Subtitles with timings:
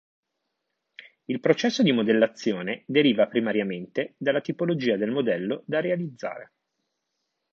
[1.25, 6.53] Il processo di modellazione deriva primariamente dalla tipologia del modello da realizzare.